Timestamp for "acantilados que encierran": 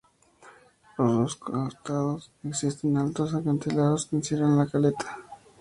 3.35-4.57